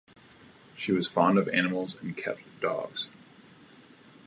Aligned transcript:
She 0.75 0.91
was 0.93 1.07
fond 1.07 1.37
of 1.37 1.47
animals 1.49 1.95
and 2.01 2.17
kept 2.17 2.41
dogs. 2.59 3.11